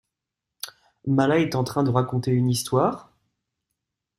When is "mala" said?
1.05-1.37